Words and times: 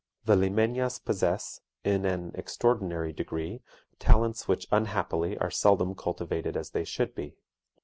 "The 0.25 0.35
Limeñas 0.35 0.97
possess, 1.05 1.61
in 1.83 2.05
an 2.05 2.31
extraordinary 2.33 3.13
degree, 3.13 3.61
talents 3.99 4.47
which 4.47 4.65
unhappily 4.71 5.37
are 5.37 5.51
seldom 5.51 5.93
cultivated 5.93 6.57
as 6.57 6.71
they 6.71 6.85
should 6.85 7.13
be. 7.13 7.35